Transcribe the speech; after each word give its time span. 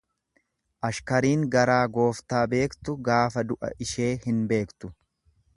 Ashkariin 0.87 1.43
garaa 1.57 1.83
gooftaa 1.99 2.41
beektu 2.55 2.97
gaafa 3.11 3.47
du'a 3.53 3.73
ishee 3.89 4.13
hin 4.29 4.45
beektu. 4.55 4.95